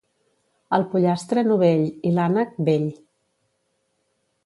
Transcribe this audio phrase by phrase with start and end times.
[0.77, 2.91] El pollastre, novell, i l'ànec, vell.